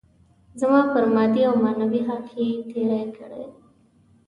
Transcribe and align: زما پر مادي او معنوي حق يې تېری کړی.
زما 0.61 0.81
پر 0.93 1.05
مادي 1.15 1.41
او 1.49 1.55
معنوي 1.63 2.01
حق 2.07 2.25
يې 2.37 2.47
تېری 2.71 3.03
کړی. 3.17 3.45